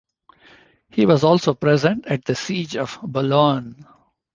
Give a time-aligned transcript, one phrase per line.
[0.89, 3.85] He was also present at the Siege of Boulogne.